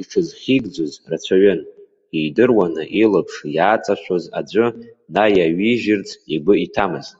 [0.00, 1.60] Иҽызхьигӡоз рацәаҩын,
[2.16, 4.66] иидыруаны илаԥш иааҵашәоз аӡәы
[5.04, 7.14] днаиаҩижьырц игәы иҭамызт.